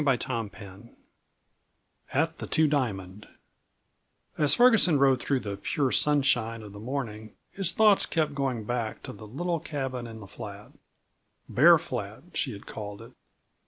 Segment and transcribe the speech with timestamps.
[0.03, 0.95] CHAPTER VI
[2.11, 3.27] AT THE TWO DIAMOND
[4.35, 9.03] As Ferguson rode through the pure sunshine of the morning his thoughts kept going back
[9.03, 10.71] to the little cabin in the flat
[11.47, 13.11] "Bear Flat," she had called it.